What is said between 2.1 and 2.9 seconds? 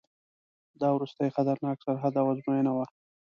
او آزموینه وه.